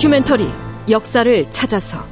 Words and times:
다큐멘터리 0.00 0.48
역사를 0.88 1.50
찾아서. 1.50 2.02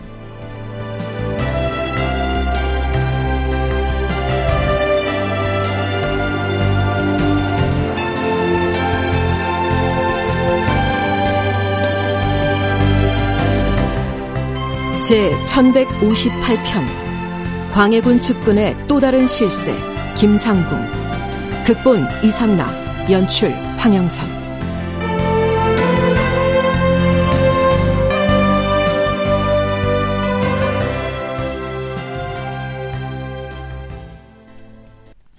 제 15.03 15.31
1158편 15.47 17.73
광해군 17.73 18.21
측근의 18.21 18.77
또 18.87 19.01
다른 19.01 19.27
실세 19.27 19.75
김상궁. 20.15 21.65
극본 21.65 22.07
이상락 22.23 22.69
연출 23.11 23.51
황영선 23.79 24.38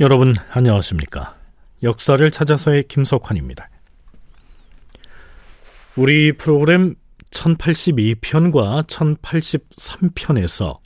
여러분 0.02 0.34
안녕하십니까? 0.52 1.36
역사를 1.84 2.32
찾아서의 2.32 2.84
김석환입니다. 2.88 3.70
우리 5.98 6.32
프로그램 6.32 6.96
1082편과 7.32 8.88
1083편에서 8.88 10.78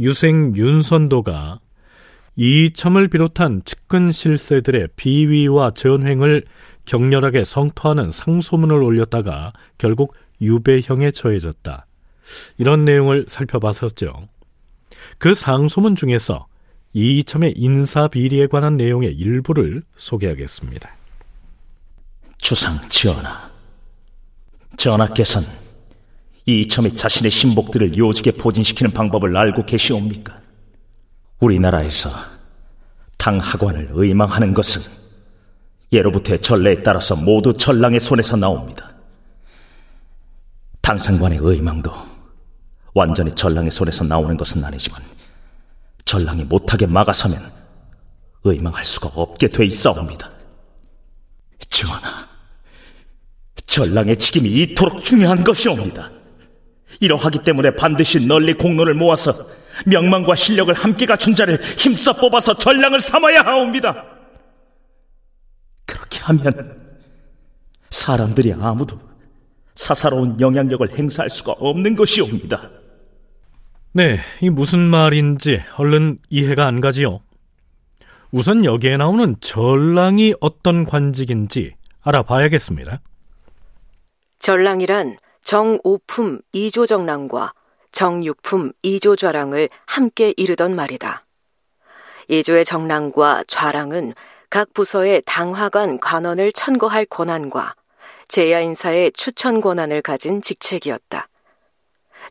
유생 0.00 0.54
윤선도가 0.54 1.60
이첨을 2.36 3.08
비롯한 3.08 3.62
측근 3.64 4.12
실세들의 4.12 4.88
비위와 4.94 5.70
전횡을 5.70 6.44
격렬하게 6.84 7.44
성토하는 7.44 8.10
상소문을 8.10 8.82
올렸다가 8.82 9.54
결국 9.78 10.12
유배형에 10.42 11.12
처해졌다. 11.12 11.86
이런 12.58 12.84
내용을 12.84 13.24
살펴봤었죠. 13.26 14.28
그 15.16 15.34
상소문 15.34 15.96
중에서 15.96 16.46
이첨의 16.94 17.54
인사 17.56 18.06
비리에 18.06 18.46
관한 18.46 18.76
내용의 18.76 19.14
일부를 19.14 19.82
소개하겠습니다. 19.96 20.88
주상 22.38 22.78
전하, 22.88 23.50
전하께서는 24.76 25.48
이첨이 26.46 26.94
자신의 26.94 27.30
신복들을 27.30 27.96
요직에 27.96 28.32
포진시키는 28.32 28.92
방법을 28.92 29.36
알고 29.36 29.66
계시옵니까? 29.66 30.40
우리나라에서 31.40 32.10
당학관을 33.18 33.88
의망하는 33.92 34.54
것은 34.54 34.82
예로부터의 35.92 36.42
전례에 36.42 36.82
따라서 36.82 37.16
모두 37.16 37.54
전랑의 37.54 37.98
손에서 37.98 38.36
나옵니다. 38.36 38.94
당상관의 40.80 41.38
의망도 41.40 41.90
완전히 42.92 43.32
전랑의 43.32 43.70
손에서 43.70 44.04
나오는 44.04 44.36
것은 44.36 44.62
아니지만 44.62 45.02
전랑이 46.04 46.44
못하게 46.44 46.86
막아서면 46.86 47.52
의망할 48.44 48.84
수가 48.84 49.08
없게 49.14 49.48
돼 49.48 49.64
있사옵니다. 49.64 50.30
전하, 51.68 52.28
전랑의 53.66 54.18
책임이 54.18 54.48
이토록 54.50 55.02
중요한 55.02 55.42
것이옵니다. 55.42 56.10
이러하기 57.00 57.40
때문에 57.40 57.74
반드시 57.74 58.24
널리 58.24 58.54
공론을 58.54 58.94
모아서 58.94 59.32
명망과 59.86 60.34
실력을 60.34 60.72
함께 60.72 61.06
갖춘 61.06 61.34
자를 61.34 61.60
힘써 61.78 62.12
뽑아서 62.12 62.54
전랑을 62.54 63.00
삼아야 63.00 63.40
하옵니다. 63.40 64.04
그렇게 65.86 66.20
하면 66.20 66.98
사람들이 67.90 68.52
아무도 68.52 69.00
사사로운 69.74 70.40
영향력을 70.40 70.96
행사할 70.96 71.30
수가 71.30 71.52
없는 71.52 71.96
것이옵니다. 71.96 72.70
네, 73.96 74.18
이 74.40 74.50
무슨 74.50 74.80
말인지 74.80 75.62
얼른 75.78 76.18
이해가 76.28 76.66
안 76.66 76.80
가지요. 76.80 77.20
우선 78.32 78.64
여기에 78.64 78.96
나오는 78.96 79.36
전랑이 79.40 80.34
어떤 80.40 80.84
관직인지 80.84 81.76
알아봐야겠습니다. 82.02 83.00
전랑이란 84.40 85.16
정오품 85.44 86.40
이조정랑과 86.52 87.52
정육품 87.92 88.72
이조좌랑을 88.82 89.68
함께 89.86 90.34
이르던 90.36 90.74
말이다. 90.74 91.24
이조의 92.26 92.64
정랑과 92.64 93.44
좌랑은 93.46 94.14
각 94.50 94.74
부서의 94.74 95.22
당화관 95.24 96.00
관원을 96.00 96.50
천거할 96.50 97.04
권한과 97.04 97.76
제야 98.26 98.58
인사의 98.58 99.12
추천 99.12 99.60
권한을 99.60 100.02
가진 100.02 100.42
직책이었다. 100.42 101.28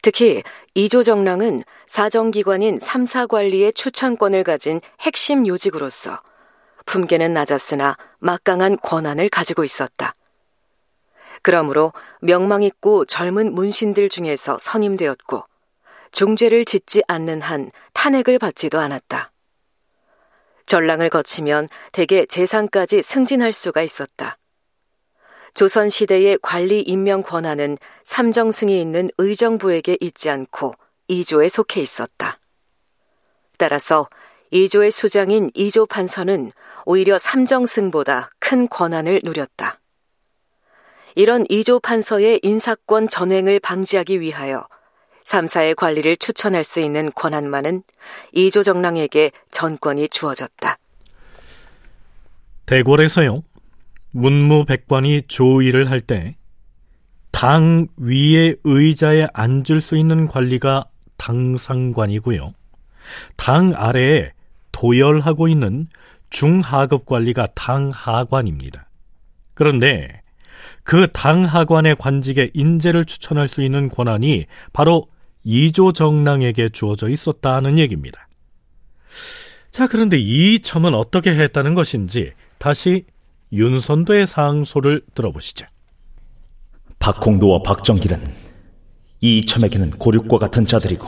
특히 0.01 0.43
이조정랑은 0.73 1.63
사정기관인 1.87 2.79
삼사관리의 2.79 3.73
추천권을 3.73 4.43
가진 4.43 4.81
핵심 5.01 5.47
요직으로서 5.47 6.21
품계는 6.85 7.33
낮았으나 7.33 7.95
막강한 8.19 8.77
권한을 8.77 9.29
가지고 9.29 9.63
있었다. 9.63 10.13
그러므로 11.41 11.93
명망 12.21 12.63
있고 12.63 13.05
젊은 13.05 13.53
문신들 13.53 14.09
중에서 14.09 14.57
선임되었고 14.59 15.45
중죄를 16.11 16.63
짓지 16.63 17.03
않는 17.07 17.41
한 17.41 17.71
탄핵을 17.93 18.39
받지도 18.39 18.79
않았다. 18.79 19.31
전랑을 20.65 21.09
거치면 21.09 21.67
대개 21.91 22.25
재상까지 22.25 23.01
승진할 23.01 23.51
수가 23.51 23.81
있었다. 23.81 24.37
조선시대의 25.53 26.40
관리 26.41 26.81
임명 26.81 27.22
권한은 27.22 27.78
삼정승이 28.03 28.80
있는 28.80 29.09
의정부에게 29.18 29.97
있지 30.02 30.30
않고 30.30 30.74
이조에 31.08 31.50
속해 31.50 31.81
있었다. 31.81 32.40
따라서 33.58 34.08
이조의 34.52 34.91
수장인 34.91 35.50
이조 35.53 35.86
판서는 35.86 36.52
오히려 36.86 37.18
삼정승보다 37.18 38.31
큰 38.40 38.68
권한을 38.68 39.22
누렸다. 39.24 39.80
이런 41.16 41.46
이조 41.50 41.80
판서의 41.80 42.40
인사권 42.44 43.08
전횡을 43.08 43.59
방지하기 43.59 44.20
위하여 44.20 44.68
3사의 45.24 45.75
관리를 45.75 46.18
추천할 46.18 46.64
수 46.64 46.80
있는 46.80 47.12
권한만은 47.14 47.84
이조 48.34 48.64
정랑에게 48.64 49.31
전권이 49.52 50.09
주어졌다. 50.09 50.78
대궐에서요. 52.66 53.44
문무백관이 54.13 55.24
조의를 55.28 55.90
할 55.91 56.01
때 56.01 56.35
당 57.34 57.88
위의 57.97 58.56
의자에 58.63 59.28
앉을 59.34 59.81
수 59.81 59.97
있는 59.97 60.28
관리가 60.28 60.85
당상관이고요. 61.18 62.53
당 63.35 63.73
아래에 63.75 64.31
도열하고 64.72 65.47
있는 65.50 65.88
중하급 66.29 67.06
관리가 67.06 67.47
당하관입니다. 67.56 68.88
그런데 69.56 70.22
그 70.84 71.07
당하관의 71.07 71.96
관직에 71.96 72.52
인재를 72.53 73.03
추천할 73.03 73.47
수 73.47 73.62
있는 73.63 73.90
권한이 73.90 74.46
바로 74.72 75.07
이조정랑에게 75.44 76.69
주어져 76.69 77.09
있었다는 77.09 77.78
얘기입니다. 77.79 78.29
자, 79.72 79.88
그런데 79.88 80.18
이 80.18 80.59
점은 80.59 80.94
어떻게 80.94 81.31
했다는 81.31 81.73
것인지 81.73 82.31
다시 82.59 83.06
윤선도의 83.53 84.25
상소를 84.28 85.03
들어보시죠. 85.14 85.66
박홍도와 87.00 87.62
박정길은 87.64 88.22
이첨에게는 89.22 89.91
고륙과 89.91 90.40
같은 90.40 90.66
자들이고 90.66 91.08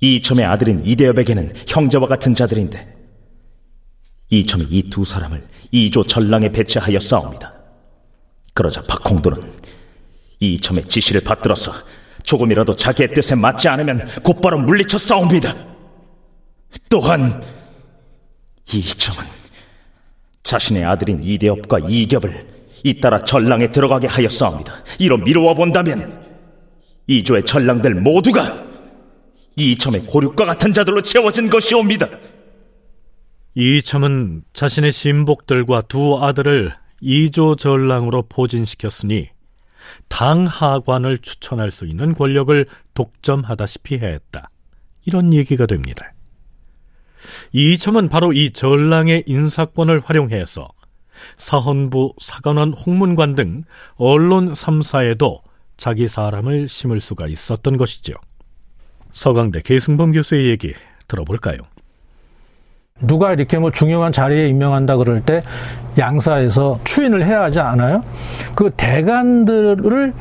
이첨의 0.00 0.44
아들인 0.44 0.84
이대엽에게는 0.84 1.54
형제와 1.66 2.06
같은 2.06 2.34
자들인데 2.34 2.96
이첨이 4.30 4.64
이 4.70 4.90
두 4.90 5.04
사람을 5.04 5.46
이조 5.72 6.04
전랑에 6.04 6.50
배치하여 6.50 6.98
싸웁니다. 6.98 7.52
그러자 8.54 8.82
박홍도는 8.82 9.42
이첨의 10.40 10.84
지시를 10.84 11.20
받들어서 11.20 11.72
조금이라도 12.24 12.74
자기의 12.76 13.12
뜻에 13.14 13.34
맞지 13.34 13.68
않으면 13.68 14.06
곧바로 14.22 14.58
물리쳐 14.58 14.98
싸웁니다. 14.98 15.54
또한 16.88 17.42
이첨은 18.72 19.39
자신의 20.42 20.84
아들인 20.84 21.22
이대엽과 21.22 21.80
이ገብ을 21.88 22.48
잇따라 22.84 23.22
전랑에 23.22 23.70
들어가게 23.70 24.06
하였사옵니다. 24.06 24.72
이로 24.98 25.18
미루어 25.18 25.54
본다면 25.54 26.24
이조의 27.06 27.44
전랑들 27.44 27.94
모두가 27.96 28.70
이첨의 29.56 30.06
고륙과 30.06 30.44
같은 30.44 30.72
자들로 30.72 31.02
채워진 31.02 31.50
것이옵니다. 31.50 32.08
이첨은 33.54 34.42
자신의 34.52 34.92
신복들과 34.92 35.82
두 35.82 36.18
아들을 36.22 36.72
이조 37.00 37.56
전랑으로 37.56 38.26
포진시켰으니 38.28 39.28
당 40.08 40.46
하관을 40.46 41.18
추천할 41.18 41.70
수 41.70 41.86
있는 41.86 42.14
권력을 42.14 42.66
독점하다시피 42.94 43.96
했다. 43.96 44.48
이런 45.04 45.34
얘기가 45.34 45.66
됩니다. 45.66 46.12
이첨은 47.52 48.08
바로 48.08 48.32
이 48.32 48.50
전랑의 48.52 49.24
인사권을 49.26 50.02
활용해서 50.04 50.68
사헌부, 51.36 52.14
사관원, 52.18 52.72
홍문관 52.72 53.34
등 53.34 53.64
언론 53.96 54.52
3사에도 54.52 55.40
자기 55.76 56.08
사람을 56.08 56.68
심을 56.68 57.00
수가 57.00 57.26
있었던 57.26 57.76
것이죠. 57.76 58.14
서강대 59.12 59.62
계승범 59.62 60.12
교수의 60.12 60.50
얘기 60.50 60.74
들어볼까요? 61.08 61.58
누가 63.00 63.32
이렇게 63.32 63.58
뭐 63.58 63.70
중요한 63.70 64.12
자리에 64.12 64.46
임명한다 64.48 64.96
그럴 64.98 65.22
때 65.22 65.42
양사에서 65.98 66.78
추인을 66.84 67.26
해야 67.26 67.42
하지 67.42 67.58
않아요? 67.58 68.04
그 68.54 68.70
대관들을 68.76 70.12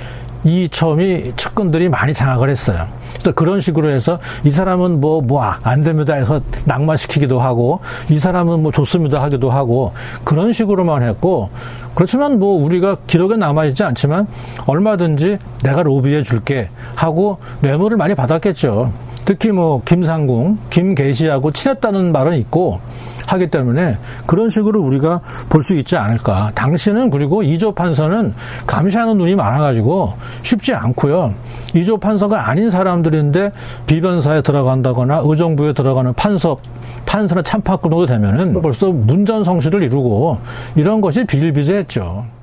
이 0.44 0.68
처음이 0.70 1.34
측근들이 1.36 1.90
많이 1.90 2.14
장악을 2.14 2.50
했어요. 2.50 2.88
그래서 3.14 3.32
그런 3.34 3.60
식으로 3.60 3.92
해서 3.92 4.20
이 4.44 4.50
사람은 4.50 5.02
뭐 5.02 5.22
뭐 5.22 5.40
안 5.64 5.82
됩니다 5.84 6.14
해서 6.16 6.40
낙마시키기도 6.66 7.40
하고 7.40 7.80
이 8.10 8.18
사람은 8.18 8.62
뭐 8.62 8.72
좋습니다 8.72 9.22
하기도 9.24 9.50
하고 9.50 9.92
그런 10.24 10.52
식으로만 10.54 11.04
했고 11.04 11.50
그렇지만 11.96 12.40
뭐 12.40 12.64
우리가 12.64 12.98
기록에 13.08 13.36
남아 13.36 13.66
있지 13.66 13.84
않지만 13.84 14.28
얼마든지 14.66 15.38
내가 15.64 15.82
로비해 15.82 16.22
줄게 16.22 16.70
하고 16.96 17.38
뇌물을 17.62 17.98
많이 17.98 18.16
받았겠죠. 18.16 18.92
특히 19.30 19.52
뭐 19.52 19.80
김상궁, 19.86 20.58
김계시하고 20.72 21.52
친했다는 21.52 22.12
말은 22.12 22.40
있고 22.40 22.80
하기 23.28 23.48
때문에 23.52 23.96
그런 24.26 24.50
식으로 24.50 24.82
우리가 24.82 25.22
볼 25.50 25.62
수 25.62 25.76
있지 25.76 25.96
않을까. 25.96 26.50
당시는 26.56 27.12
그리고 27.12 27.44
이조 27.44 27.74
판서는 27.74 28.34
감시하는 28.66 29.20
눈이 29.20 29.36
많아가지고 29.36 30.14
쉽지 30.42 30.74
않고요. 30.74 31.32
이조 31.76 31.98
판서가 31.98 32.50
아닌 32.50 32.72
사람들인데 32.72 33.52
비변사에 33.86 34.42
들어간다거나 34.42 35.22
의정부에 35.24 35.74
들어가는 35.74 36.12
판서, 36.14 36.58
판서나 37.06 37.44
정도 37.44 38.06
되면은 38.08 38.60
벌써 38.64 38.88
문전성시를 38.88 39.84
이루고 39.84 40.40
이런 40.76 41.02
것이 41.02 41.24
비일비재했죠. 41.26 42.39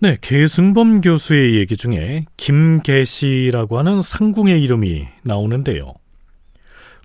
네, 0.00 0.16
계승범 0.20 1.00
교수의 1.00 1.56
얘기 1.56 1.76
중에 1.76 2.24
김계시라고 2.36 3.78
하는 3.78 4.00
상궁의 4.00 4.62
이름이 4.62 5.08
나오는데요. 5.24 5.92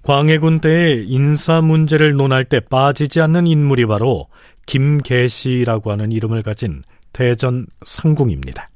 광해군 0.03 0.61
때의 0.61 1.07
인사 1.07 1.61
문제를 1.61 2.13
논할 2.13 2.45
때 2.45 2.59
빠지지 2.59 3.19
않는 3.19 3.47
인물이 3.47 3.87
바로 3.87 4.27
김계시라고 4.67 5.91
하는 5.91 6.11
이름을 6.11 6.43
가진 6.43 6.83
대전 7.13 7.65
상궁입니다. 7.83 8.69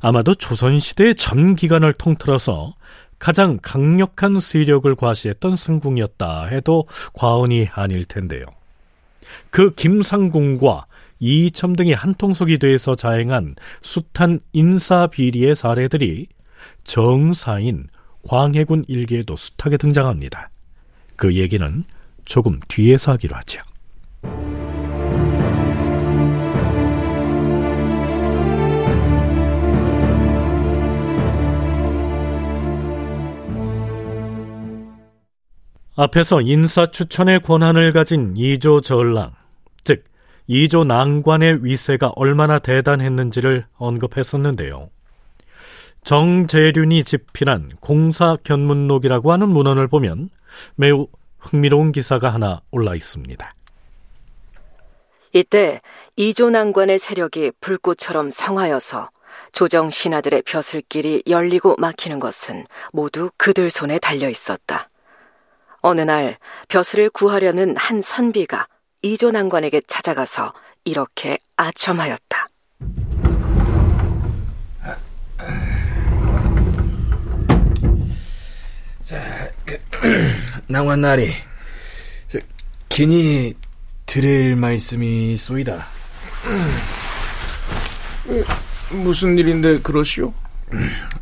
아마도 0.00 0.34
조선시대의 0.34 1.14
전 1.14 1.54
기간을 1.54 1.92
통틀어서 1.92 2.74
가장 3.18 3.58
강력한 3.60 4.40
세력을 4.40 4.94
과시했던 4.94 5.56
상궁이었다 5.56 6.46
해도 6.46 6.88
과언이 7.12 7.68
아닐 7.74 8.06
텐데요. 8.06 8.42
그 9.50 9.74
김상궁과 9.74 10.86
이첨 11.24 11.76
등이 11.76 11.92
한통속이 11.92 12.58
돼서 12.58 12.96
자행한 12.96 13.54
숱한 13.80 14.40
인사 14.52 15.06
비리의 15.06 15.54
사례들이 15.54 16.26
정사인 16.82 17.86
광해군 18.26 18.86
일기에도 18.88 19.36
숱하게 19.36 19.76
등장합니다. 19.76 20.50
그 21.14 21.36
얘기는 21.36 21.84
조금 22.24 22.58
뒤에서 22.66 23.12
하기로 23.12 23.36
하죠. 23.36 23.62
앞에서 35.94 36.40
인사 36.40 36.86
추천의 36.86 37.42
권한을 37.42 37.92
가진 37.92 38.34
이조 38.36 38.80
전랑, 38.80 39.30
즉 39.30 39.41
이조 40.46 40.84
난관의 40.84 41.64
위세가 41.64 42.12
얼마나 42.16 42.58
대단했는지를 42.58 43.66
언급했었는데요. 43.76 44.90
정재륜이 46.04 47.04
집필한 47.04 47.72
공사 47.80 48.36
견문록이라고 48.42 49.32
하는 49.32 49.48
문헌을 49.48 49.88
보면 49.88 50.30
매우 50.74 51.06
흥미로운 51.38 51.92
기사가 51.92 52.30
하나 52.30 52.60
올라 52.70 52.94
있습니다. 52.94 53.54
이때 55.32 55.80
이조 56.16 56.50
난관의 56.50 56.98
세력이 56.98 57.52
불꽃처럼 57.60 58.30
성하여서 58.30 59.10
조정 59.52 59.90
신하들의 59.90 60.42
벼슬길이 60.42 61.22
열리고 61.26 61.76
막히는 61.78 62.20
것은 62.20 62.66
모두 62.92 63.30
그들 63.36 63.70
손에 63.70 63.98
달려 63.98 64.28
있었다. 64.28 64.88
어느 65.82 66.00
날 66.02 66.36
벼슬을 66.68 67.10
구하려는 67.10 67.76
한 67.76 68.02
선비가 68.02 68.66
이조 69.02 69.32
난관에게 69.32 69.82
찾아가서 69.88 70.52
이렇게 70.84 71.36
아첨하였다. 71.56 72.46
자, 79.04 79.50
그, 79.66 79.78
낭환나리, 80.68 81.34
긴히 82.88 83.54
드릴 84.06 84.54
말씀이 84.54 85.36
쏘이다. 85.36 85.86
무슨 88.90 89.36
일인데 89.36 89.80
그러시오? 89.80 90.32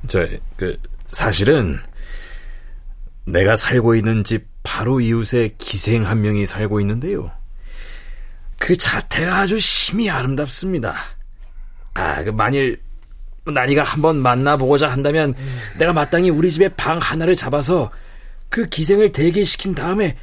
저, 0.06 0.26
그, 0.56 0.78
사실은 1.06 1.78
내가 3.24 3.56
살고 3.56 3.94
있는 3.94 4.22
집 4.22 4.46
바로 4.62 5.00
이웃에 5.00 5.54
기생 5.56 6.06
한 6.06 6.20
명이 6.20 6.44
살고 6.44 6.80
있는데요. 6.80 7.30
그 8.70 8.76
자태가 8.76 9.34
아주 9.34 9.58
심히 9.58 10.08
아름답습니다. 10.08 10.96
아, 11.94 12.22
그 12.22 12.30
만일 12.30 12.80
나니가 13.44 13.82
한번 13.82 14.22
만나보고자 14.22 14.86
한다면 14.86 15.34
음. 15.36 15.60
내가 15.76 15.92
마땅히 15.92 16.30
우리 16.30 16.52
집에 16.52 16.68
방 16.68 16.98
하나를 16.98 17.34
잡아서 17.34 17.90
그 18.48 18.66
기생을 18.66 19.10
대기시킨 19.10 19.74
다음에 19.74 20.16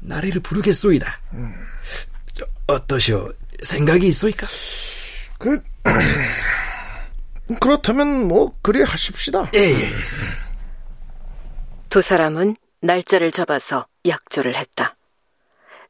나리를 0.00 0.42
부르겠소이다. 0.42 1.20
음. 1.34 1.54
어떠시오? 2.66 3.32
생각이 3.62 4.08
있소이까? 4.08 4.44
그 5.38 5.62
그렇다면 7.60 8.26
뭐 8.26 8.50
그리 8.60 8.82
하십시다. 8.82 9.52
예, 9.54 9.70
예. 9.70 9.88
두 11.90 12.02
사람은 12.02 12.56
날짜를 12.80 13.30
잡아서 13.30 13.86
약조를 14.04 14.56
했다. 14.56 14.97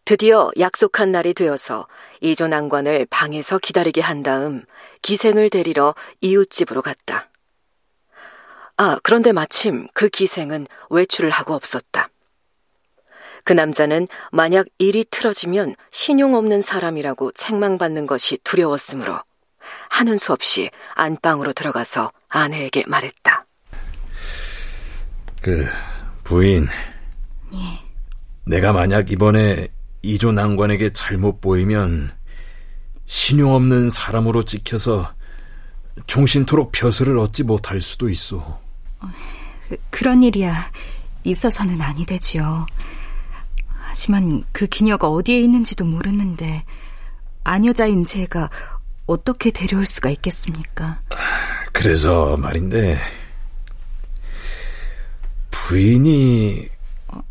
드디어 0.09 0.51
약속한 0.59 1.13
날이 1.13 1.35
되어서 1.35 1.87
이조 2.23 2.49
난관을 2.49 3.09
방에서 3.11 3.59
기다리게 3.59 4.01
한 4.01 4.23
다음 4.23 4.65
기생을 5.03 5.51
데리러 5.51 5.95
이웃집으로 6.23 6.81
갔다. 6.81 7.29
아, 8.79 8.99
그런데 9.03 9.33
마침 9.33 9.87
그 9.93 10.09
기생은 10.09 10.67
외출을 10.89 11.29
하고 11.29 11.53
없었다. 11.53 12.09
그 13.45 13.53
남자는 13.53 14.09
만약 14.33 14.65
일이 14.79 15.05
틀어지면 15.11 15.75
신용 15.91 16.33
없는 16.33 16.63
사람이라고 16.63 17.33
책망받는 17.33 18.07
것이 18.07 18.39
두려웠으므로 18.45 19.21
하는 19.91 20.17
수 20.17 20.33
없이 20.33 20.71
안방으로 20.95 21.53
들어가서 21.53 22.13
아내에게 22.29 22.85
말했다. 22.87 23.45
그 25.43 25.67
부인. 26.25 26.67
예. 27.53 27.59
내가 28.47 28.73
만약 28.73 29.11
이번에 29.11 29.69
이조 30.03 30.33
난관에게 30.33 30.91
잘못 30.93 31.41
보이면 31.41 32.13
신용 33.07 33.55
없는 33.55 33.91
사람으로 33.91 34.45
찍혀서 34.45 35.13
종신토록 36.07 36.73
벼슬을 36.73 37.19
얻지 37.19 37.45
못할 37.45 37.81
수도 37.81 38.09
있어. 38.09 38.61
그런 39.91 40.23
일이야 40.23 40.71
있어서는 41.25 41.81
아니 41.81 42.05
되지요. 42.07 42.67
하지만 43.67 44.45
그 44.53 44.67
기녀가 44.67 45.09
어디에 45.09 45.41
있는지도 45.41 45.85
모르는데 45.85 46.65
아녀자인 47.45 48.05
제가 48.05 48.51
어떻게 49.07 49.51
데려올 49.51 49.87
수가 49.87 50.11
있겠습니까? 50.11 51.01
그래서 51.73 52.37
말인데 52.37 52.99
부인이 55.51 56.69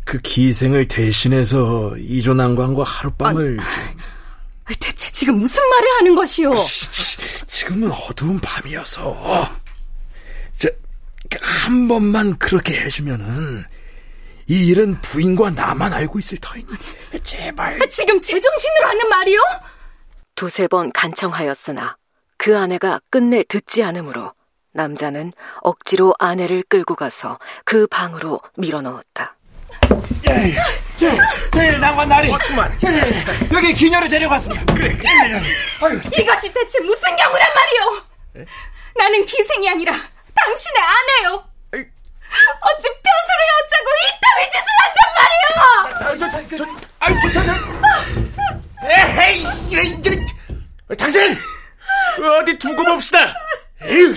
그 0.04 0.18
기생을 0.20 0.88
대신해서 0.88 1.96
이조난관과 1.98 2.82
하룻밤을 2.82 3.58
아, 3.60 4.72
대체 4.80 5.10
지금 5.10 5.38
무슨 5.38 5.62
말을 5.68 5.88
하는 5.98 6.14
것이오? 6.14 6.54
지금은 7.46 7.90
어두운 7.90 8.38
밤이어서 8.40 9.50
저, 10.58 10.68
한 11.40 11.88
번만 11.88 12.36
그렇게 12.38 12.80
해주면은 12.80 13.64
이 14.46 14.66
일은 14.66 15.00
부인과 15.00 15.50
나만 15.50 15.92
알고 15.92 16.18
있을 16.18 16.38
터이니 16.38 16.66
제발 17.22 17.82
아, 17.82 17.86
지금 17.88 18.20
제정신으로 18.20 18.88
하는 18.88 19.08
말이오? 19.08 19.40
두세 20.34 20.68
번 20.68 20.92
간청하였으나 20.92 21.96
그 22.36 22.56
아내가 22.56 23.00
끝내 23.10 23.42
듣지 23.42 23.82
않으므로 23.82 24.32
남자는 24.72 25.32
억지로 25.60 26.14
아내를 26.18 26.62
끌고 26.68 26.94
가서 26.94 27.38
그 27.64 27.86
방으로 27.88 28.40
밀어넣었다. 28.56 29.37
예, 30.28 30.56
예, 31.02 31.18
예, 31.56 31.70
낭만 31.78 32.08
나리. 32.08 32.28
왔구만. 32.30 32.78
예, 32.84 32.88
예, 32.88 33.24
여기 33.54 33.72
기녀를 33.74 34.08
데려갔습니다. 34.08 34.74
그래, 34.74 34.96
그래. 34.96 35.08
아유, 35.82 36.00
이것이 36.18 36.52
대체 36.52 36.80
무슨 36.80 37.14
경우란 37.16 37.48
말이오? 37.54 38.46
나는 38.96 39.24
기생이 39.24 39.68
아니라 39.70 39.92
당신의 40.34 40.82
아내요. 40.82 41.44
어찌 42.60 42.88
벼슬을 43.04 43.40
어쩌고 43.58 43.88
이따위 44.08 44.50
짓을 44.50 44.66
한단 44.84 45.00
말이오! 45.18 46.18
저, 46.18 46.30
저, 46.30 46.56
저, 46.56 46.60
아이, 47.00 47.14
저, 47.22 47.42
저, 47.42 48.88
에헤이, 48.90 49.46
이래, 49.70 49.82
이래. 49.82 50.26
당신! 50.98 51.36
어디 52.40 52.58
두고 52.58 52.84
봅시다! 52.84 53.34
에휴. 53.82 54.14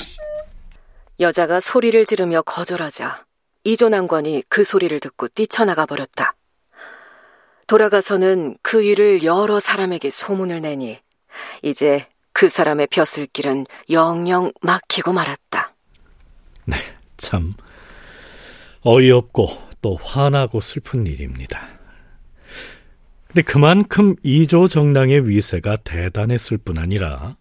여자가 1.19 1.59
소리를 1.59 2.05
지르며 2.05 2.41
거절하자 2.41 3.23
이조난관이 3.63 4.43
그 4.49 4.63
소리를 4.63 4.99
듣고 4.99 5.27
뛰쳐나가 5.27 5.85
버렸다. 5.85 6.35
돌아가서는 7.67 8.57
그 8.61 8.83
일을 8.83 9.23
여러 9.23 9.59
사람에게 9.59 10.09
소문을 10.09 10.61
내니 10.61 10.99
이제 11.61 12.07
그 12.33 12.49
사람의 12.49 12.87
벼슬 12.87 13.27
길은 13.27 13.65
영영 13.89 14.51
막히고 14.61 15.13
말았다. 15.13 15.73
네, 16.65 16.75
참 17.17 17.53
어이없고 18.83 19.47
또 19.81 19.95
화나고 19.95 20.59
슬픈 20.59 21.05
일입니다. 21.05 21.67
근데 23.27 23.41
그만큼 23.43 24.15
이조 24.23 24.67
정랑의 24.67 25.29
위세가 25.29 25.77
대단했을 25.77 26.57
뿐 26.57 26.77
아니라 26.77 27.37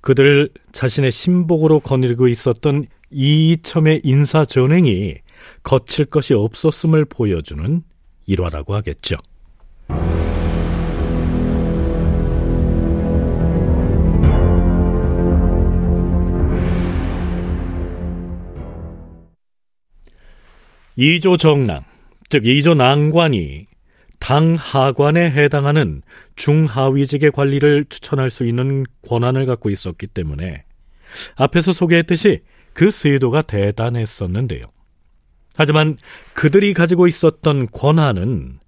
그들 0.00 0.50
자신의 0.70 1.10
신복으로 1.10 1.80
거느리고 1.80 2.28
있었던 2.28 2.86
이이첨의 3.10 4.02
인사 4.04 4.44
전횡이 4.44 5.23
거칠 5.62 6.04
것이 6.04 6.34
없었음을 6.34 7.04
보여주는 7.04 7.82
일화라고 8.26 8.74
하겠죠. 8.74 9.16
이조 20.96 21.36
정랑, 21.36 21.84
즉 22.28 22.46
이조 22.46 22.74
난관이 22.74 23.66
당 24.20 24.54
하관에 24.54 25.30
해당하는 25.30 26.02
중하위직의 26.36 27.32
관리를 27.32 27.84
추천할 27.88 28.30
수 28.30 28.46
있는 28.46 28.84
권한을 29.06 29.44
갖고 29.44 29.70
있었기 29.70 30.06
때문에 30.06 30.64
앞에서 31.36 31.72
소개했듯이 31.72 32.42
그 32.72 32.90
수위도가 32.90 33.42
대단했었는데요. 33.42 34.62
하지만 35.56 35.96
그들이 36.34 36.74
가지고 36.74 37.06
있었던 37.06 37.68
권한은 37.70 38.58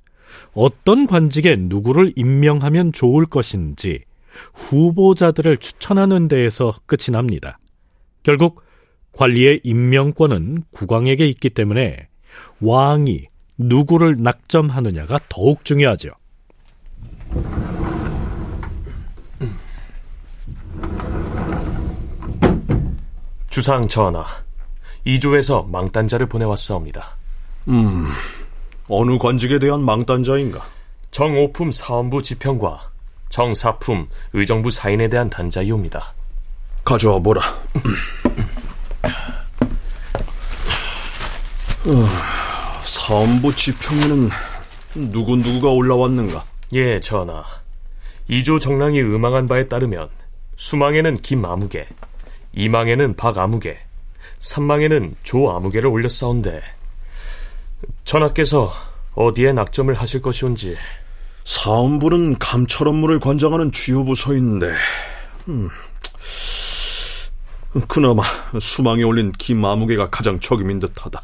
어떤 0.52 1.06
관직에 1.06 1.56
누구를 1.56 2.12
임명하면 2.16 2.92
좋을 2.92 3.24
것인지 3.24 4.04
후보자들을 4.54 5.56
추천하는 5.56 6.28
데에서 6.28 6.74
끝이 6.86 7.12
납니다. 7.12 7.58
결국 8.22 8.62
관리의 9.12 9.60
임명권은 9.64 10.64
국왕에게 10.70 11.26
있기 11.28 11.50
때문에 11.50 12.08
왕이 12.60 13.24
누구를 13.58 14.16
낙점하느냐가 14.18 15.18
더욱 15.28 15.64
중요하죠. 15.64 16.10
주상 23.48 23.88
전하, 23.88 24.24
이조에서 25.06 25.62
망단자를 25.70 26.26
보내왔사옵니다. 26.26 27.16
음, 27.68 28.10
어느 28.88 29.16
관직에 29.18 29.58
대한 29.60 29.82
망단자인가? 29.82 30.66
정오품 31.12 31.70
사원부 31.70 32.22
지평과 32.22 32.90
정사품 33.28 34.08
의정부 34.32 34.70
사인에 34.70 35.08
대한 35.08 35.30
단자이옵니다. 35.30 36.12
가져와 36.84 37.20
보라. 37.20 37.40
어, 41.86 42.82
사원부 42.82 43.54
지평에는 43.54 44.28
누구누구가 44.96 45.68
올라왔는가? 45.68 46.44
예, 46.72 46.98
전하. 46.98 47.44
이조 48.26 48.58
정랑이 48.58 49.00
음망한 49.02 49.46
바에 49.46 49.68
따르면 49.68 50.08
수망에는 50.56 51.14
김아무개, 51.18 51.86
이망에는 52.54 53.14
박아무개, 53.14 53.85
삼망에는 54.38 55.16
조 55.22 55.50
아무개를 55.50 55.88
올렸사온데 55.88 56.62
전하께서 58.04 58.72
어디에 59.14 59.52
낙점을 59.52 59.92
하실 59.94 60.22
것이온지 60.22 60.76
사원부는 61.44 62.38
감찰 62.38 62.88
업무를 62.88 63.20
관장하는 63.20 63.72
주요 63.72 64.04
부서인데 64.04 64.74
음. 65.48 65.70
그나마 67.88 68.22
수망에 68.58 69.02
올린 69.02 69.32
김아무개가 69.32 70.08
가장 70.10 70.40
적임인 70.40 70.80
듯하다. 70.80 71.22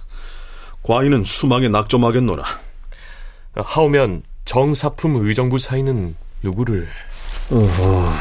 과인은 0.82 1.24
수망에 1.24 1.68
낙점하겠노라. 1.68 2.44
하오면 3.54 4.22
정사품 4.44 5.16
의정부 5.16 5.58
사인은 5.58 6.14
누구를? 6.42 6.88
어허, 7.50 8.12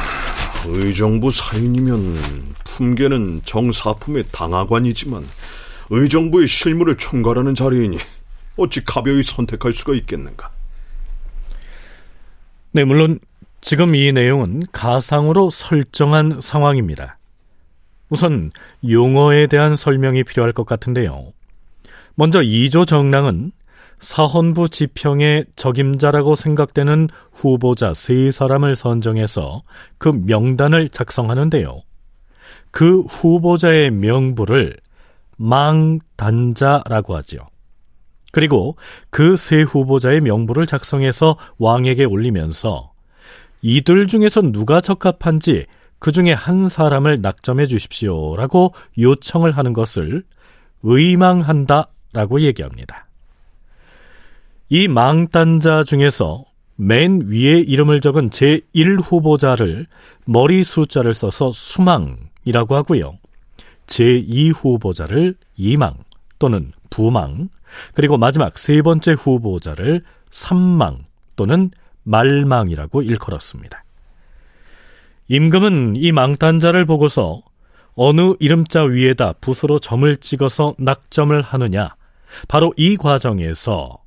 의정부 0.67 1.31
사인이면 1.31 2.17
품계는 2.63 3.41
정사품의 3.45 4.25
당하관이지만 4.31 5.25
의정부의 5.89 6.47
실무를 6.47 6.95
총괄하는 6.97 7.55
자리이니 7.55 7.97
어찌 8.57 8.83
가벼이 8.83 9.23
선택할 9.23 9.73
수가 9.73 9.93
있겠는가? 9.93 10.51
네, 12.71 12.83
물론 12.83 13.19
지금 13.59 13.95
이 13.95 14.11
내용은 14.11 14.63
가상으로 14.71 15.49
설정한 15.49 16.39
상황입니다. 16.41 17.17
우선 18.09 18.51
용어에 18.87 19.47
대한 19.47 19.75
설명이 19.75 20.23
필요할 20.23 20.53
것 20.53 20.65
같은데요. 20.65 21.33
먼저 22.15 22.41
이조 22.41 22.85
정랑은 22.85 23.51
사헌부 24.01 24.69
지평의 24.69 25.45
적임자라고 25.55 26.35
생각되는 26.35 27.07
후보자 27.31 27.93
세 27.93 28.31
사람을 28.31 28.75
선정해서 28.75 29.61
그 29.99 30.09
명단을 30.09 30.89
작성하는데요. 30.89 31.81
그 32.71 33.01
후보자의 33.01 33.91
명부를 33.91 34.77
망단자라고 35.37 37.15
하지요. 37.15 37.41
그리고 38.31 38.75
그 39.11 39.37
세 39.37 39.61
후보자의 39.61 40.21
명부를 40.21 40.65
작성해서 40.65 41.37
왕에게 41.59 42.05
올리면서 42.05 42.93
이들 43.61 44.07
중에서 44.07 44.41
누가 44.41 44.81
적합한지 44.81 45.67
그 45.99 46.11
중에 46.11 46.33
한 46.33 46.69
사람을 46.69 47.21
낙점해 47.21 47.67
주십시오라고 47.67 48.73
요청을 48.97 49.51
하는 49.51 49.73
것을 49.73 50.23
의망한다라고 50.81 52.41
얘기합니다. 52.41 53.10
이 54.73 54.87
망단자 54.87 55.83
중에서 55.83 56.45
맨 56.77 57.23
위에 57.27 57.59
이름을 57.59 57.99
적은 57.99 58.29
제1 58.29 59.01
후보자를 59.03 59.85
머리 60.23 60.63
숫자를 60.63 61.13
써서 61.13 61.51
수망이라고 61.51 62.77
하고요. 62.77 63.19
제2 63.87 64.53
후보자를 64.55 65.35
이망 65.57 65.95
또는 66.39 66.71
부망, 66.89 67.49
그리고 67.95 68.17
마지막 68.17 68.57
세 68.57 68.81
번째 68.81 69.11
후보자를 69.11 70.03
삼망 70.29 70.99
또는 71.35 71.69
말망이라고 72.03 73.01
일컬었습니다. 73.01 73.83
임금은 75.27 75.97
이 75.97 76.13
망단자를 76.13 76.85
보고서 76.85 77.41
어느 77.95 78.35
이름자 78.39 78.83
위에다 78.83 79.33
붓으로 79.41 79.79
점을 79.79 80.15
찍어서 80.15 80.75
낙점을 80.77 81.41
하느냐, 81.41 81.93
바로 82.47 82.73
이 82.77 82.95
과정에서 82.95 84.00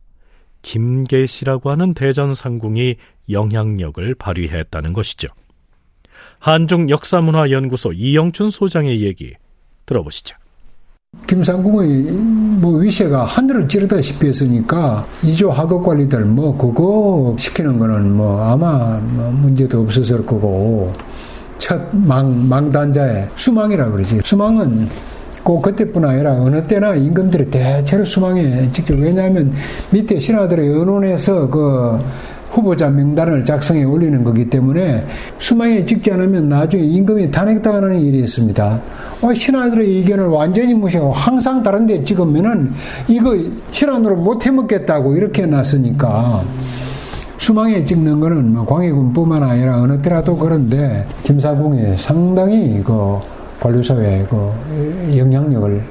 김계시라고 0.64 1.71
하는 1.71 1.92
대전 1.92 2.35
상궁이 2.35 2.97
영향력을 3.30 4.14
발휘했다는 4.16 4.92
것이죠. 4.94 5.28
한중 6.40 6.90
역사문화연구소 6.90 7.92
이영춘 7.92 8.50
소장의 8.50 9.02
얘기 9.02 9.35
들어보시죠. 9.87 10.37
김상궁의 11.28 12.12
뭐 12.61 12.78
위세가 12.78 13.25
하늘을 13.25 13.68
찌르다시피 13.68 14.26
했으니까 14.26 15.06
이조 15.23 15.50
학업 15.50 15.85
관리들 15.85 16.25
뭐 16.25 16.56
그거 16.56 17.37
시키는 17.38 17.78
거는 17.78 18.12
뭐 18.16 18.42
아마 18.42 18.99
뭐 18.99 19.30
문제도 19.30 19.83
없었을 19.83 20.26
거고 20.26 20.92
첫 21.59 21.80
망, 21.92 22.49
망단자의 22.49 23.28
수망이라 23.37 23.90
그러지. 23.90 24.21
수망은 24.25 24.88
꼭 25.44 25.60
그때뿐 25.60 26.04
아니라 26.04 26.32
어느 26.32 26.66
때나 26.66 26.94
임금들이 26.94 27.50
대체로 27.50 28.02
수망에 28.04 28.68
직접 28.72 28.98
왜냐하면 28.98 29.52
밑에 29.90 30.18
신하들의 30.18 30.66
의논에서 30.66 31.46
그 31.48 32.00
후보자 32.50 32.88
명단을 32.88 33.44
작성해 33.44 33.84
올리는 33.84 34.22
거기 34.22 34.48
때문에 34.48 35.04
수망에 35.38 35.84
찍지 35.84 36.12
않으면 36.12 36.48
나중에 36.48 36.82
임금이 36.82 37.30
탄핵당하는 37.30 38.00
일이 38.00 38.20
있습니다. 38.20 38.80
어, 39.20 39.34
신하들의 39.34 39.86
의견을 39.96 40.26
완전히 40.26 40.72
무시하고 40.72 41.12
항상 41.12 41.62
다른 41.62 41.84
데 41.86 42.02
찍으면은 42.02 42.72
이거 43.08 43.36
신하으로 43.72 44.16
못 44.16 44.46
해먹겠다고 44.46 45.16
이렇게 45.16 45.42
해놨으니까 45.42 46.44
수망에 47.38 47.84
찍는 47.84 48.20
거는 48.20 48.54
뭐 48.54 48.64
광해군뿐만 48.64 49.42
아니라 49.42 49.82
어느 49.82 50.00
때라도 50.00 50.36
그런데 50.36 51.04
김사궁이 51.24 51.98
상당히 51.98 52.80
그 52.84 53.18
관료사회의 53.64 54.26
그 54.28 55.16
영향력을 55.16 55.83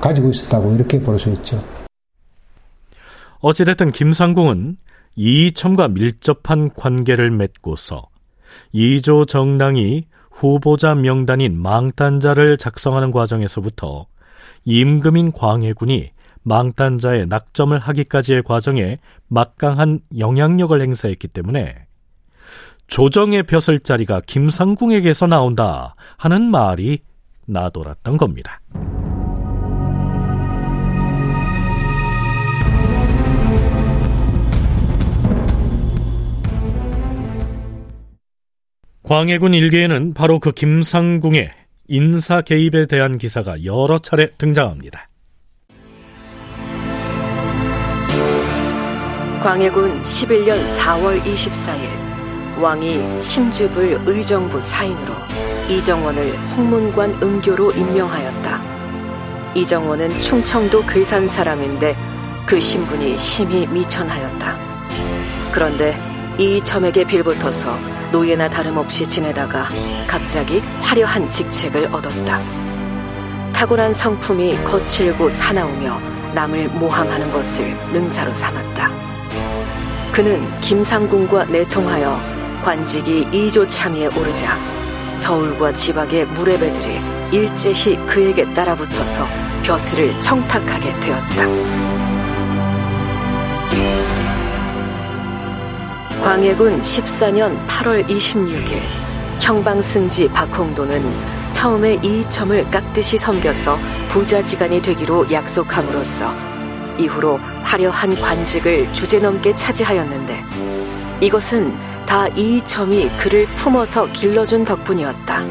가지고 0.00 0.30
있었다고 0.30 0.74
이렇게 0.74 1.00
볼 1.00 1.18
수 1.18 1.28
있죠. 1.30 1.62
어찌됐든 3.40 3.90
김상궁은 3.90 4.76
이첨과 5.16 5.88
밀접한 5.88 6.70
관계를 6.74 7.30
맺고서 7.32 8.06
이조 8.72 9.24
정당이 9.24 10.04
후보자 10.30 10.94
명단인 10.94 11.60
망단자를 11.60 12.58
작성하는 12.58 13.10
과정에서부터 13.10 14.06
임금인 14.64 15.32
광해군이 15.32 16.10
망단자의 16.42 17.26
낙점을 17.26 17.76
하기까지의 17.78 18.42
과정에 18.44 18.98
막강한 19.28 20.00
영향력을 20.16 20.80
행사했기 20.80 21.28
때문에 21.28 21.86
조정의 22.90 23.44
벼슬 23.44 23.78
자리가 23.78 24.20
김상궁에게서 24.26 25.28
나온다 25.28 25.94
하는 26.18 26.42
말이 26.42 26.98
나돌았던 27.46 28.16
겁니다. 28.16 28.60
광해군 39.04 39.54
일기에는 39.54 40.14
바로 40.14 40.38
그 40.38 40.52
김상궁의 40.52 41.50
인사 41.88 42.42
개입에 42.42 42.86
대한 42.86 43.18
기사가 43.18 43.64
여러 43.64 43.98
차례 43.98 44.30
등장합니다. 44.30 45.08
광해군 49.42 50.02
11년 50.02 50.64
4월 50.64 51.22
24일 51.22 51.99
왕이 52.60 53.22
심주불 53.22 54.02
의정부 54.04 54.60
사인으로 54.60 55.14
이정원을 55.68 56.36
홍문관 56.56 57.18
응교로 57.22 57.72
임명하였다. 57.72 58.60
이정원은 59.54 60.20
충청도 60.20 60.84
괴산 60.86 61.26
사람인데 61.26 61.96
그 62.44 62.60
신분이 62.60 63.16
심히 63.18 63.66
미천하였다. 63.66 64.56
그런데 65.52 65.98
이 66.38 66.60
점에게 66.62 67.04
빌붙어서 67.04 67.78
노예나 68.12 68.48
다름없이 68.48 69.08
지내다가 69.08 69.66
갑자기 70.06 70.60
화려한 70.80 71.30
직책을 71.30 71.88
얻었다. 71.92 72.40
타고난 73.52 73.92
성품이 73.92 74.64
거칠고 74.64 75.28
사나우며 75.28 76.00
남을 76.34 76.68
모함하는 76.70 77.30
것을 77.32 77.76
능사로 77.92 78.32
삼았다. 78.32 78.90
그는 80.12 80.60
김상궁과 80.60 81.44
내통하여 81.46 82.39
관직이 82.62 83.26
이조 83.32 83.66
참위에 83.66 84.06
오르자 84.06 84.56
서울과 85.14 85.72
지방의 85.72 86.26
무례배들이 86.26 87.00
일제히 87.32 87.96
그에게 88.06 88.44
따라붙어서 88.54 89.26
벼슬을 89.62 90.20
청탁하게 90.20 91.00
되었다. 91.00 91.80
광해군 96.22 96.82
14년 96.82 97.66
8월 97.66 98.06
26일 98.06 98.80
형방승지 99.40 100.28
박홍도는 100.28 101.02
처음에 101.52 101.94
이점을 101.94 102.70
깍듯이 102.70 103.16
섬겨서 103.16 103.78
부자지간이 104.10 104.82
되기로 104.82 105.30
약속함으로써 105.32 106.32
이후로 106.98 107.38
화려한 107.62 108.20
관직을 108.20 108.92
주제넘게 108.92 109.54
차지하였는데 109.54 110.44
이것은 111.20 111.74
다 112.10 112.28
이 112.34 112.60
점이 112.66 113.08
그를 113.18 113.46
품어서 113.54 114.06
길러준 114.10 114.64
덕분이었다. 114.64 115.44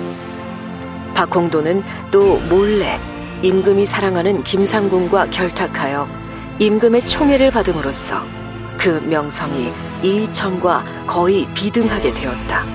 박홍도는 1.16 1.82
또 2.12 2.38
몰래 2.50 3.00
임금이 3.42 3.86
사랑하는 3.86 4.44
김상궁과 4.44 5.30
결탁하여 5.30 6.06
임금의 6.60 7.08
총애를 7.08 7.52
받음으로써 7.52 8.26
그 8.78 9.02
명성이 9.08 9.72
이점과 10.04 10.84
거의 11.08 11.48
비등하게 11.54 12.14
되었다. 12.14 12.66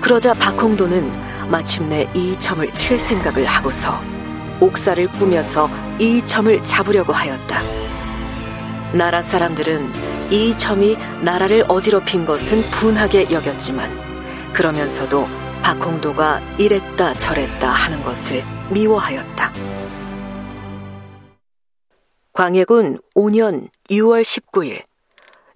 그러자 0.00 0.32
박홍도는 0.32 1.50
마침내 1.50 2.08
이점을 2.14 2.70
칠 2.72 2.98
생각을 2.98 3.44
하고서 3.44 4.00
옥사를 4.60 5.06
꾸며서 5.08 5.68
이점을 5.98 6.64
잡으려고 6.64 7.12
하였다. 7.12 7.60
나라 8.94 9.20
사람들은 9.20 10.11
이 10.32 10.56
점이 10.56 10.96
나라를 11.20 11.66
어지럽힌 11.68 12.24
것은 12.24 12.62
분하게 12.70 13.30
여겼지만 13.30 13.90
그러면서도 14.54 15.28
박홍도가 15.62 16.40
이랬다 16.56 17.12
저랬다 17.18 17.68
하는 17.68 18.02
것을 18.02 18.42
미워하였다. 18.70 19.52
광해군 22.32 23.00
5년 23.14 23.68
6월 23.90 24.22
19일 24.22 24.84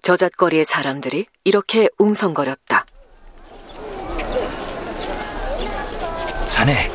저잣거리의 0.03 0.63
사람들이 0.63 1.25
이렇게 1.43 1.89
웅성거렸다. 1.97 2.85
자네, 6.49 6.91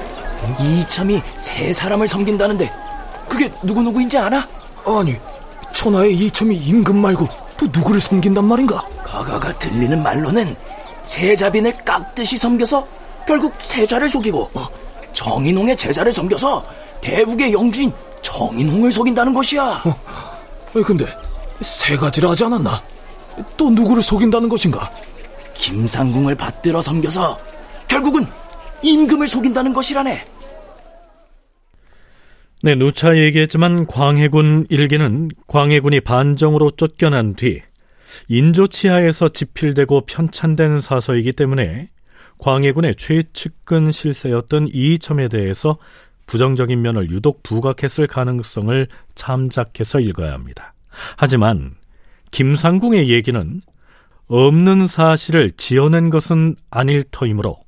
이참이 0.61 1.21
세 1.37 1.73
사람을 1.73 2.07
섬긴다는데 2.07 2.73
그게 3.29 3.53
누구누구인지 3.65 4.19
아나? 4.19 4.49
아니, 4.87 5.17
천하의 5.75 6.15
이첨이 6.15 6.55
임금 6.55 6.97
말고 6.97 7.42
또 7.63 7.69
누구를 7.79 8.01
섬긴단 8.01 8.45
말인가? 8.45 8.83
가가가 9.05 9.57
들리는 9.59 10.03
말로는 10.03 10.57
세자빈을 11.03 11.85
깍듯이 11.85 12.37
섬겨서 12.37 12.85
결국 13.25 13.55
세자를 13.61 14.09
속이고 14.09 14.51
어, 14.55 14.69
정인홍의 15.13 15.77
제자를 15.77 16.11
섬겨서 16.11 16.65
대북의 17.01 17.53
영주인 17.53 17.93
정인홍을 18.23 18.91
속인다는 18.91 19.33
것이야. 19.33 19.83
어, 19.85 20.83
근데 20.85 21.07
세 21.61 21.97
가지를 21.97 22.31
하지 22.31 22.45
않았나? 22.45 22.83
또 23.57 23.71
누구를 23.71 24.03
속인다는 24.03 24.49
것인가? 24.49 24.91
김상궁을 25.55 26.35
받들어 26.35 26.83
섬겨서 26.83 27.39
결국은 27.87 28.27
임금을 28.83 29.29
속인다는 29.29 29.73
것이라네. 29.73 30.25
네, 32.65 32.77
누차 32.77 33.17
얘기했지만 33.17 33.89
광해군 33.89 34.67
일기는 34.69 35.31
광해군이 35.49 35.99
반정으로 35.99 36.71
쫓겨난 36.71 37.35
뒤 37.35 37.61
인조 38.29 38.69
치하에서 38.69 39.31
집필되고 39.31 40.07
편찬된 40.07 40.79
사서이기 40.79 41.33
때문에 41.33 41.89
광해군의 42.39 42.95
최측근 42.95 43.91
실세였던 43.91 44.69
이첨에 44.73 45.27
대해서 45.27 45.77
부정적인 46.27 46.81
면을 46.81 47.11
유독 47.11 47.43
부각했을 47.43 48.07
가능성을 48.07 48.87
참작해서 49.17 49.99
읽어야 49.99 50.33
합니다. 50.33 50.73
하지만 51.17 51.75
김상궁의 52.31 53.09
얘기는 53.11 53.61
없는 54.29 54.87
사실을 54.87 55.51
지어낸 55.57 56.11
것은 56.11 56.55
아닐 56.71 57.03
터이므로 57.11 57.62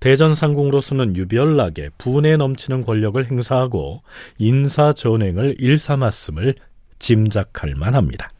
대전 0.00 0.34
상궁으로서는 0.34 1.16
유별나게 1.16 1.90
분에 1.98 2.36
넘치는 2.36 2.84
권력을 2.84 3.24
행사하고 3.24 4.02
인사 4.38 4.92
전횡을 4.92 5.56
일삼았음을 5.58 6.54
짐작할 6.98 7.74
만합니다. 7.74 8.30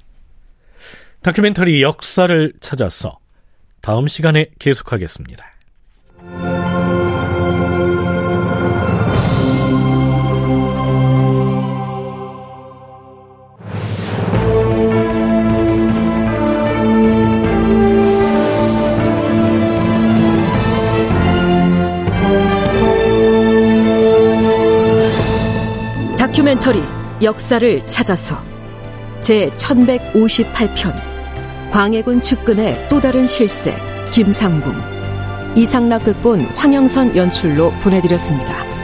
다큐멘터리 1.23 1.83
역사를 1.83 2.53
찾아서 2.61 3.19
다음 3.81 4.07
시간에 4.07 4.47
계속하겠습니다. 4.59 5.45
다큐멘터리 26.47 26.81
역사를 27.23 27.87
찾아서 27.87 28.41
제 29.21 29.51
1158편 29.57 30.95
광해군 31.73 32.23
측근의 32.23 32.87
또 32.89 33.01
다른 33.01 33.27
실세 33.27 33.75
김상궁 34.13 34.73
이상락 35.57 36.05
극본 36.05 36.43
황영선 36.55 37.17
연출로 37.17 37.73
보내드렸습니다. 37.83 38.76